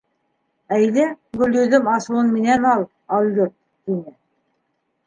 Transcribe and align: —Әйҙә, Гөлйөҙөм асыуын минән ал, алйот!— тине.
—Әйҙә, 0.77 1.05
Гөлйөҙөм 1.41 1.91
асыуын 1.93 2.33
минән 2.39 2.67
ал, 2.73 2.89
алйот!— 3.21 3.57
тине. 3.85 4.21